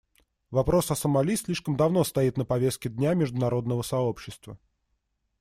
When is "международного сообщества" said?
3.13-4.57